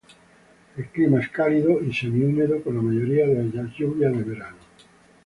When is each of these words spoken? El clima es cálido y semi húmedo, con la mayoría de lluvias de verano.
El 0.77 0.87
clima 0.87 1.19
es 1.19 1.29
cálido 1.29 1.79
y 1.79 1.93
semi 1.93 2.25
húmedo, 2.25 2.63
con 2.63 2.75
la 2.75 2.81
mayoría 2.81 3.27
de 3.27 3.51
lluvias 3.77 4.17
de 4.17 4.23
verano. 4.23 4.57